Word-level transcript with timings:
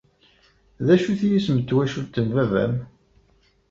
D 0.85 0.87
acu-t 0.93 1.21
yisem 1.29 1.57
n 1.61 1.65
twacult 1.67 2.15
n 2.25 2.27
baba-m? 2.35 2.73